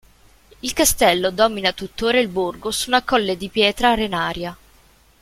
Il 0.61 0.73
castello 0.73 1.29
domina 1.29 1.73
tuttora 1.73 2.17
il 2.19 2.27
borgo 2.27 2.71
su 2.71 2.89
un 2.89 3.03
colle 3.05 3.37
di 3.37 3.49
pietra 3.49 3.91
arenaria. 3.91 4.57